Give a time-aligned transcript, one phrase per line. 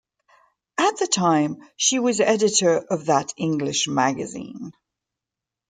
[0.79, 4.71] At the time, she was editor of that English magazine.